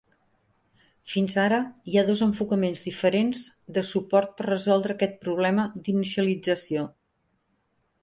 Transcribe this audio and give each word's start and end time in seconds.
Fins 1.11 1.35
ara, 1.43 1.59
hi 1.91 1.97
ha 1.97 2.03
dos 2.07 2.23
enfocaments 2.27 2.87
diferents 2.89 3.45
de 3.77 3.85
suport 3.93 4.35
per 4.41 4.49
resoldre 4.51 4.99
aquest 4.99 5.17
problema 5.29 5.71
d'inicialització. 5.79 6.93